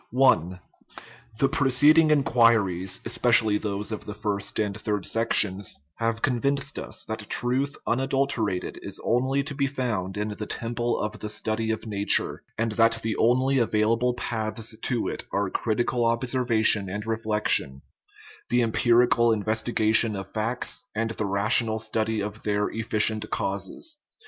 [0.19, 0.57] I.
[1.37, 7.29] The preceding inquiries (especially those of the first and third sections) have convinced us that
[7.29, 11.19] truth 336 OUR MONISTIC RELIGION unadulterated is only to be found in the temple of
[11.19, 16.89] the study of nature, and that the only available paths to it are critical observation
[16.89, 17.83] and reflection
[18.49, 23.97] the empirical investigation of facts and the rational study of their efficient causes.